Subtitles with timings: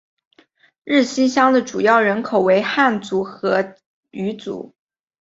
[0.83, 3.61] 日溪乡的主要人口为汉族和
[4.11, 4.73] 畲族。